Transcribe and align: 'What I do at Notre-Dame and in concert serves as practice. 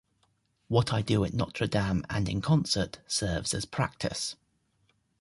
'What 0.67 0.91
I 0.91 1.03
do 1.03 1.23
at 1.23 1.35
Notre-Dame 1.35 2.03
and 2.09 2.27
in 2.27 2.41
concert 2.41 2.97
serves 3.05 3.53
as 3.53 3.65
practice. 3.65 4.35